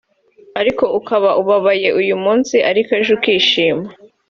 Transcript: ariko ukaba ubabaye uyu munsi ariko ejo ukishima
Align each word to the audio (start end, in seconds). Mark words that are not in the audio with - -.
ariko 0.59 0.83
ukaba 0.99 1.29
ubabaye 1.41 1.87
uyu 2.01 2.15
munsi 2.23 2.55
ariko 2.69 2.91
ejo 2.99 3.11
ukishima 3.17 3.87